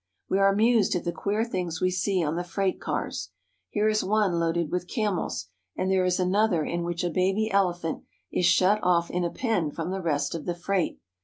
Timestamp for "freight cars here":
2.43-3.87